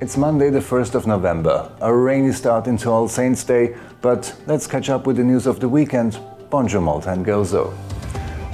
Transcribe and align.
It's 0.00 0.16
Monday, 0.16 0.50
the 0.50 0.58
1st 0.58 0.96
of 0.96 1.06
November, 1.06 1.70
a 1.80 1.94
rainy 1.94 2.32
start 2.32 2.66
into 2.66 2.90
All 2.90 3.06
Saints' 3.06 3.44
Day, 3.44 3.76
but 4.00 4.34
let's 4.48 4.66
catch 4.66 4.90
up 4.90 5.06
with 5.06 5.16
the 5.16 5.22
news 5.22 5.46
of 5.46 5.60
the 5.60 5.68
weekend. 5.68 6.18
Bonjour, 6.50 6.80
Malta 6.80 7.12
and 7.12 7.24
Gozo. 7.24 7.72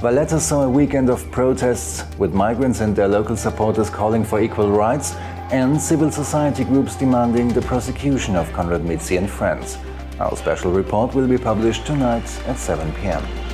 Valletta 0.01 0.39
saw 0.39 0.61
a 0.61 0.69
weekend 0.69 1.09
of 1.09 1.29
protests, 1.31 2.03
with 2.19 2.31
migrants 2.31 2.81
and 2.81 2.95
their 2.95 3.07
local 3.07 3.35
supporters 3.35 3.89
calling 3.89 4.23
for 4.23 4.39
equal 4.39 4.71
rights 4.71 5.15
and 5.51 5.81
civil 5.81 6.11
society 6.11 6.63
groups 6.63 6.95
demanding 6.95 7.47
the 7.47 7.61
prosecution 7.63 8.35
of 8.35 8.47
Konrad 8.53 8.81
Mizzi 8.81 9.17
and 9.17 9.29
friends. 9.29 9.79
Our 10.19 10.37
special 10.37 10.71
report 10.71 11.15
will 11.15 11.27
be 11.27 11.39
published 11.39 11.87
tonight 11.87 12.29
at 12.45 12.57
7 12.57 12.93
pm. 12.93 13.50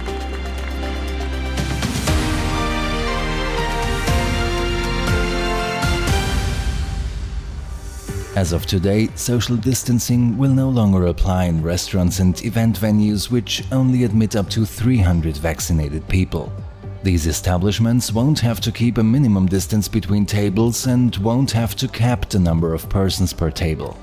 As 8.38 8.54
of 8.54 8.68
today, 8.68 9.10
social 9.16 9.58
distancing 9.58 10.38
will 10.38 10.54
no 10.54 10.70
longer 10.70 11.08
apply 11.08 11.46
in 11.46 11.64
restaurants 11.64 12.20
and 12.20 12.40
event 12.46 12.80
venues 12.80 13.32
which 13.32 13.64
only 13.72 14.04
admit 14.04 14.36
up 14.36 14.48
to 14.52 14.64
300 14.64 15.36
vaccinated 15.38 16.08
people. 16.08 16.54
These 17.02 17.26
establishments 17.26 18.14
won't 18.14 18.40
have 18.42 18.62
to 18.62 18.72
keep 18.72 19.00
a 19.00 19.04
minimum 19.04 19.48
distance 19.48 19.88
between 19.88 20.28
tables 20.28 20.86
and 20.86 21.18
won't 21.18 21.50
have 21.50 21.76
to 21.78 21.88
cap 21.88 22.30
the 22.30 22.38
number 22.38 22.76
of 22.76 22.88
persons 22.90 23.34
per 23.34 23.50
table. 23.50 23.98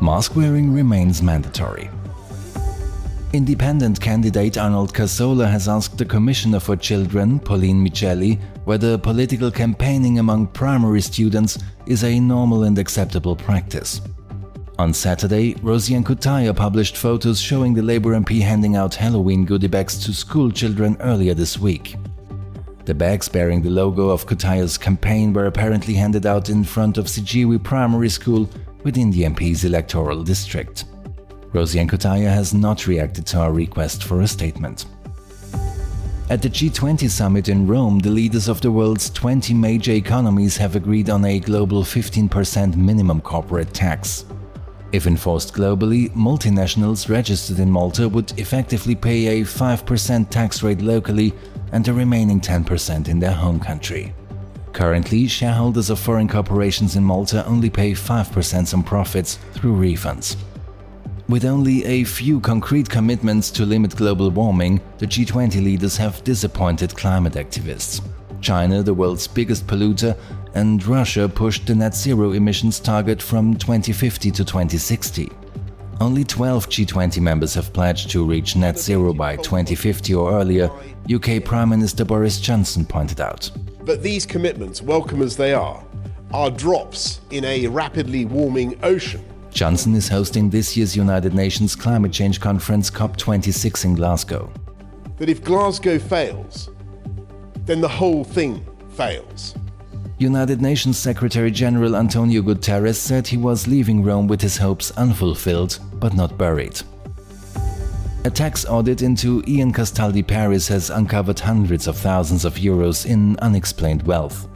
Mask 0.00 0.34
wearing 0.34 0.72
remains 0.72 1.20
mandatory. 1.20 1.90
Independent 3.34 4.00
candidate 4.00 4.56
Arnold 4.56 4.94
Cassola 4.94 5.50
has 5.50 5.66
asked 5.68 5.98
the 5.98 6.04
Commissioner 6.04 6.60
for 6.60 6.76
Children, 6.76 7.40
Pauline 7.40 7.84
Miceli, 7.84 8.40
whether 8.64 8.96
political 8.96 9.50
campaigning 9.50 10.20
among 10.20 10.46
primary 10.46 11.00
students 11.00 11.58
is 11.86 12.04
a 12.04 12.20
normal 12.20 12.62
and 12.62 12.78
acceptable 12.78 13.34
practice. 13.34 14.00
On 14.78 14.94
Saturday, 14.94 15.54
Rosianne 15.54 16.04
Cutajar 16.04 16.54
published 16.54 16.96
photos 16.96 17.40
showing 17.40 17.74
the 17.74 17.82
Labour 17.82 18.14
MP 18.14 18.40
handing 18.40 18.76
out 18.76 18.94
Halloween 18.94 19.44
goodie 19.44 19.66
bags 19.66 19.98
to 20.04 20.12
school 20.12 20.48
children 20.48 20.96
earlier 21.00 21.34
this 21.34 21.58
week. 21.58 21.96
The 22.84 22.94
bags 22.94 23.28
bearing 23.28 23.62
the 23.62 23.68
logo 23.68 24.10
of 24.10 24.28
Cutajar's 24.28 24.78
campaign 24.78 25.32
were 25.32 25.46
apparently 25.46 25.94
handed 25.94 26.24
out 26.24 26.50
in 26.50 26.62
front 26.62 26.98
of 26.98 27.06
Siggiewi 27.06 27.60
Primary 27.60 28.10
School 28.10 28.48
within 28.84 29.10
the 29.10 29.24
MP's 29.24 29.64
electoral 29.64 30.22
district. 30.22 30.84
Rosianne 31.54 31.88
Cutajar 31.88 32.34
has 32.34 32.52
not 32.52 32.88
reacted 32.88 33.26
to 33.26 33.38
our 33.38 33.52
request 33.52 34.02
for 34.02 34.22
a 34.22 34.26
statement. 34.26 34.86
At 36.28 36.42
the 36.42 36.48
G20 36.48 37.08
summit 37.08 37.48
in 37.48 37.68
Rome, 37.68 38.00
the 38.00 38.10
leaders 38.10 38.48
of 38.48 38.60
the 38.60 38.72
world's 38.72 39.08
20 39.10 39.54
major 39.54 39.92
economies 39.92 40.56
have 40.56 40.74
agreed 40.74 41.10
on 41.10 41.24
a 41.24 41.38
global 41.38 41.84
15% 41.84 42.74
minimum 42.74 43.20
corporate 43.20 43.72
tax. 43.72 44.24
If 44.90 45.06
enforced 45.06 45.54
globally, 45.54 46.10
multinationals 46.10 47.08
registered 47.08 47.60
in 47.60 47.70
Malta 47.70 48.08
would 48.08 48.36
effectively 48.36 48.96
pay 48.96 49.40
a 49.40 49.44
5% 49.44 50.30
tax 50.30 50.62
rate 50.64 50.80
locally 50.80 51.32
and 51.70 51.84
the 51.84 51.92
remaining 51.92 52.40
10% 52.40 53.08
in 53.08 53.20
their 53.20 53.32
home 53.32 53.60
country. 53.60 54.12
Currently, 54.72 55.28
shareholders 55.28 55.90
of 55.90 56.00
foreign 56.00 56.26
corporations 56.26 56.96
in 56.96 57.04
Malta 57.04 57.46
only 57.46 57.70
pay 57.70 57.92
5% 57.92 58.74
on 58.74 58.82
profits 58.82 59.36
through 59.52 59.76
refunds. 59.76 60.36
With 61.26 61.46
only 61.46 61.82
a 61.86 62.04
few 62.04 62.38
concrete 62.38 62.90
commitments 62.90 63.50
to 63.52 63.64
limit 63.64 63.96
global 63.96 64.30
warming, 64.30 64.78
the 64.98 65.06
G20 65.06 65.64
leaders 65.64 65.96
have 65.96 66.22
disappointed 66.22 66.94
climate 66.94 67.32
activists. 67.32 68.06
China, 68.42 68.82
the 68.82 68.92
world's 68.92 69.26
biggest 69.26 69.66
polluter, 69.66 70.18
and 70.54 70.84
Russia 70.86 71.26
pushed 71.26 71.66
the 71.66 71.74
net 71.74 71.94
zero 71.94 72.32
emissions 72.32 72.78
target 72.78 73.22
from 73.22 73.54
2050 73.54 74.30
to 74.32 74.44
2060. 74.44 75.32
Only 75.98 76.24
12 76.24 76.68
G20 76.68 77.22
members 77.22 77.54
have 77.54 77.72
pledged 77.72 78.10
to 78.10 78.22
reach 78.26 78.54
net 78.54 78.78
zero 78.78 79.14
by 79.14 79.36
2050 79.36 80.14
or 80.14 80.34
earlier, 80.34 80.70
UK 81.10 81.42
Prime 81.42 81.70
Minister 81.70 82.04
Boris 82.04 82.38
Johnson 82.38 82.84
pointed 82.84 83.22
out. 83.22 83.50
But 83.80 84.02
these 84.02 84.26
commitments, 84.26 84.82
welcome 84.82 85.22
as 85.22 85.38
they 85.38 85.54
are, 85.54 85.82
are 86.34 86.50
drops 86.50 87.22
in 87.30 87.46
a 87.46 87.66
rapidly 87.68 88.26
warming 88.26 88.78
ocean. 88.82 89.24
Johnson 89.54 89.94
is 89.94 90.08
hosting 90.08 90.50
this 90.50 90.76
year's 90.76 90.96
United 90.96 91.32
Nations 91.32 91.76
Climate 91.76 92.10
Change 92.10 92.40
Conference 92.40 92.90
COP26 92.90 93.84
in 93.84 93.94
Glasgow. 93.94 94.52
That 95.18 95.28
if 95.28 95.44
Glasgow 95.44 96.00
fails, 96.00 96.70
then 97.64 97.80
the 97.80 97.88
whole 97.88 98.24
thing 98.24 98.66
fails. 98.96 99.54
United 100.18 100.60
Nations 100.60 100.98
Secretary 100.98 101.52
General 101.52 101.94
Antonio 101.94 102.42
Guterres 102.42 102.96
said 102.96 103.28
he 103.28 103.36
was 103.36 103.68
leaving 103.68 104.02
Rome 104.02 104.26
with 104.26 104.40
his 104.40 104.56
hopes 104.56 104.90
unfulfilled 104.96 105.78
but 106.00 106.14
not 106.14 106.36
buried. 106.36 106.80
A 108.24 108.30
tax 108.30 108.64
audit 108.64 109.02
into 109.02 109.44
Ian 109.46 109.72
Castaldi 109.72 110.26
Paris 110.26 110.66
has 110.66 110.90
uncovered 110.90 111.38
hundreds 111.38 111.86
of 111.86 111.96
thousands 111.96 112.44
of 112.44 112.54
euros 112.54 113.06
in 113.06 113.38
unexplained 113.38 114.02
wealth 114.02 114.48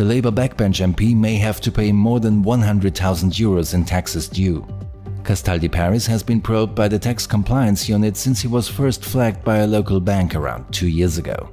the 0.00 0.06
Labour 0.06 0.30
backbench 0.30 0.80
MP 0.80 1.14
may 1.14 1.36
have 1.36 1.60
to 1.60 1.70
pay 1.70 1.92
more 1.92 2.20
than 2.20 2.42
100,000 2.42 3.32
euros 3.32 3.74
in 3.74 3.84
taxes 3.84 4.30
due. 4.30 4.66
Castaldi 5.24 5.70
Paris 5.70 6.06
has 6.06 6.22
been 6.22 6.40
probed 6.40 6.74
by 6.74 6.88
the 6.88 6.98
tax 6.98 7.26
compliance 7.26 7.86
unit 7.86 8.16
since 8.16 8.40
he 8.40 8.48
was 8.48 8.66
first 8.66 9.04
flagged 9.04 9.44
by 9.44 9.58
a 9.58 9.66
local 9.66 10.00
bank 10.00 10.34
around 10.34 10.72
two 10.72 10.88
years 10.88 11.18
ago. 11.18 11.50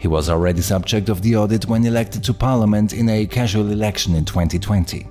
He 0.00 0.08
was 0.08 0.28
already 0.28 0.62
subject 0.62 1.08
of 1.08 1.22
the 1.22 1.36
audit 1.36 1.66
when 1.66 1.86
elected 1.86 2.24
to 2.24 2.34
parliament 2.34 2.92
in 2.92 3.08
a 3.08 3.24
casual 3.24 3.70
election 3.70 4.16
in 4.16 4.24
2020. 4.24 5.06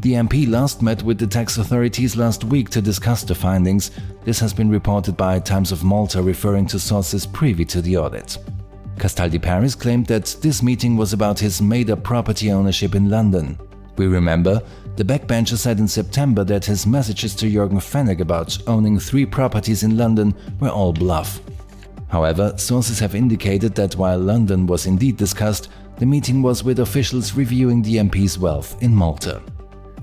The 0.00 0.12
MP 0.14 0.48
last 0.48 0.80
met 0.80 1.02
with 1.02 1.18
the 1.18 1.26
tax 1.26 1.58
authorities 1.58 2.16
last 2.16 2.44
week 2.44 2.70
to 2.70 2.80
discuss 2.80 3.24
the 3.24 3.34
findings. 3.34 3.90
This 4.24 4.40
has 4.40 4.54
been 4.54 4.70
reported 4.70 5.18
by 5.18 5.38
Times 5.38 5.70
of 5.70 5.84
Malta 5.84 6.22
referring 6.22 6.64
to 6.68 6.78
sources 6.78 7.26
privy 7.26 7.66
to 7.66 7.82
the 7.82 7.98
audit. 7.98 8.38
Castaldi 8.98 9.40
Paris 9.40 9.74
claimed 9.74 10.06
that 10.06 10.36
this 10.40 10.62
meeting 10.62 10.96
was 10.96 11.12
about 11.12 11.38
his 11.38 11.60
made 11.60 11.90
up 11.90 12.02
property 12.02 12.50
ownership 12.50 12.94
in 12.94 13.10
London. 13.10 13.58
We 13.96 14.06
remember, 14.06 14.62
the 14.96 15.04
backbencher 15.04 15.56
said 15.56 15.78
in 15.78 15.88
September 15.88 16.44
that 16.44 16.64
his 16.64 16.86
messages 16.86 17.34
to 17.36 17.46
Yorgen 17.46 17.80
Fenech 17.80 18.20
about 18.20 18.58
owning 18.66 18.98
three 18.98 19.26
properties 19.26 19.82
in 19.82 19.96
London 19.96 20.34
were 20.60 20.70
all 20.70 20.92
bluff. 20.92 21.40
However, 22.08 22.56
sources 22.56 22.98
have 22.98 23.14
indicated 23.14 23.74
that 23.74 23.96
while 23.96 24.18
London 24.18 24.66
was 24.66 24.86
indeed 24.86 25.16
discussed, 25.16 25.68
the 25.98 26.06
meeting 26.06 26.40
was 26.42 26.62
with 26.64 26.80
officials 26.80 27.34
reviewing 27.34 27.82
the 27.82 27.96
MP's 27.96 28.38
wealth 28.38 28.80
in 28.82 28.94
Malta. 28.94 29.42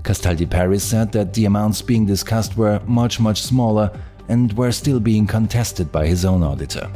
Castaldi 0.04 0.50
Paris 0.50 0.84
said 0.84 1.12
that 1.14 1.34
the 1.34 1.46
amounts 1.46 1.82
being 1.82 2.06
discussed 2.06 2.58
were 2.58 2.82
much, 2.86 3.20
much 3.20 3.42
smaller 3.42 3.92
and 4.28 4.52
were 4.54 4.72
still 4.72 5.00
being 5.00 5.26
contested 5.26 5.92
by 5.92 6.06
his 6.06 6.26
own 6.26 6.44
auditor. 6.44 6.92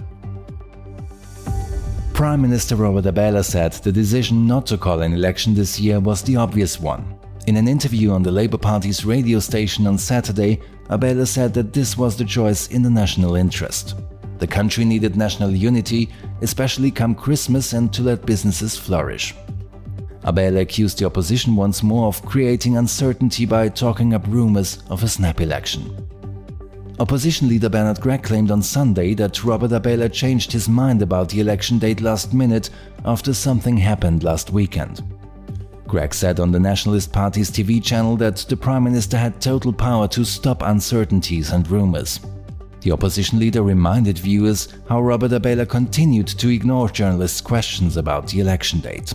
Prime 2.17 2.41
Minister 2.41 2.75
Robert 2.75 3.05
Abela 3.05 3.45
said 3.45 3.73
the 3.73 3.91
decision 3.91 4.47
not 4.47 4.65
to 4.65 4.75
call 4.75 5.01
an 5.01 5.13
election 5.13 5.53
this 5.53 5.79
year 5.79 5.99
was 5.99 6.23
the 6.23 6.35
obvious 6.35 6.79
one. 6.79 7.15
In 7.45 7.57
an 7.57 7.67
interview 7.67 8.09
on 8.09 8.23
the 8.23 8.31
Labour 8.31 8.57
Party's 8.57 9.05
radio 9.05 9.37
station 9.37 9.85
on 9.85 9.99
Saturday, 9.99 10.59
Abela 10.89 11.27
said 11.27 11.53
that 11.53 11.73
this 11.73 11.95
was 11.95 12.17
the 12.17 12.25
choice 12.25 12.69
in 12.69 12.81
the 12.81 12.89
national 12.89 13.35
interest. 13.35 13.99
The 14.39 14.47
country 14.47 14.83
needed 14.83 15.15
national 15.15 15.51
unity, 15.51 16.09
especially 16.41 16.89
come 16.89 17.13
Christmas, 17.13 17.73
and 17.73 17.93
to 17.93 18.01
let 18.01 18.25
businesses 18.25 18.75
flourish. 18.75 19.35
Abela 20.23 20.61
accused 20.61 20.97
the 20.97 21.05
opposition 21.05 21.55
once 21.55 21.83
more 21.83 22.07
of 22.07 22.25
creating 22.25 22.77
uncertainty 22.77 23.45
by 23.45 23.69
talking 23.69 24.15
up 24.15 24.25
rumors 24.25 24.79
of 24.89 25.03
a 25.03 25.07
snap 25.07 25.39
election. 25.39 25.95
Opposition 26.99 27.47
leader 27.47 27.69
Bernard 27.69 27.97
Grech 27.97 28.23
claimed 28.23 28.49
on 28.49 28.63
Sunday 28.63 29.13
that 29.13 29.43
Robert 29.43 29.69
Abela 29.69 30.11
changed 30.11 30.51
his 30.51 30.67
mind 30.67 31.03
about 31.03 31.29
the 31.29 31.39
election 31.39 31.77
date 31.77 32.01
last 32.01 32.33
minute 32.33 32.71
after 33.05 33.35
something 33.35 33.77
happened 33.77 34.23
last 34.23 34.49
weekend. 34.49 35.03
Grech 35.85 36.15
said 36.15 36.39
on 36.39 36.51
the 36.51 36.59
Nationalist 36.59 37.13
Party's 37.13 37.51
TV 37.51 37.83
channel 37.83 38.17
that 38.17 38.37
the 38.37 38.57
Prime 38.57 38.83
Minister 38.83 39.15
had 39.15 39.39
total 39.39 39.71
power 39.71 40.07
to 40.07 40.25
stop 40.25 40.63
uncertainties 40.63 41.51
and 41.51 41.69
rumors. 41.69 42.19
The 42.81 42.91
opposition 42.91 43.37
leader 43.37 43.61
reminded 43.61 44.17
viewers 44.17 44.69
how 44.89 45.03
Robert 45.03 45.31
Abela 45.31 45.69
continued 45.69 46.27
to 46.29 46.49
ignore 46.49 46.89
journalists' 46.89 47.41
questions 47.41 47.97
about 47.97 48.27
the 48.27 48.39
election 48.39 48.79
date. 48.79 49.13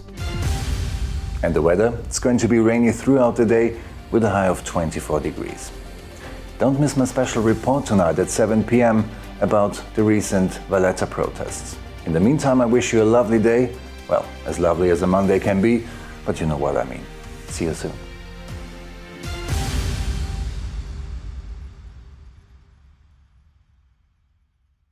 And 1.42 1.52
the 1.52 1.62
weather? 1.62 1.98
It's 2.04 2.20
going 2.20 2.38
to 2.38 2.48
be 2.48 2.60
rainy 2.60 2.92
throughout 2.92 3.34
the 3.34 3.44
day 3.44 3.80
with 4.12 4.22
a 4.22 4.30
high 4.30 4.46
of 4.46 4.64
24 4.64 5.18
degrees. 5.18 5.72
Don't 6.62 6.78
miss 6.78 6.96
my 6.96 7.06
special 7.06 7.42
report 7.42 7.84
tonight 7.84 8.20
at 8.20 8.30
7 8.30 8.62
pm 8.62 9.04
about 9.40 9.82
the 9.96 10.02
recent 10.04 10.60
Valletta 10.70 11.08
protests. 11.08 11.76
In 12.06 12.12
the 12.12 12.20
meantime, 12.20 12.60
I 12.60 12.66
wish 12.66 12.92
you 12.92 13.02
a 13.02 13.10
lovely 13.18 13.40
day. 13.40 13.74
Well, 14.08 14.24
as 14.46 14.60
lovely 14.60 14.90
as 14.90 15.02
a 15.02 15.06
Monday 15.08 15.40
can 15.40 15.60
be, 15.60 15.84
but 16.24 16.40
you 16.40 16.46
know 16.46 16.56
what 16.56 16.76
I 16.76 16.84
mean. 16.84 17.04
See 17.48 17.64
you 17.64 17.74
soon. 17.74 18.11